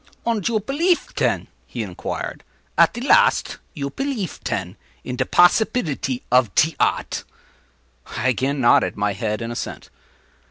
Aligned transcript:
“Und 0.25 0.47
you 0.47 0.59
pelief, 0.59 1.13
ten,” 1.13 1.47
he 1.67 1.83
inquired, 1.83 2.43
“at 2.75 2.95
te 2.95 3.01
last? 3.01 3.59
You 3.75 3.91
pelief, 3.91 4.43
ten, 4.43 4.75
in 5.03 5.15
te 5.15 5.25
possibilty 5.25 6.23
of 6.31 6.55
te 6.55 6.75
odd?” 6.79 7.19
I 8.07 8.29
again 8.29 8.59
nodded 8.59 8.97
my 8.97 9.13
head 9.13 9.43
in 9.43 9.51
assent. 9.51 9.91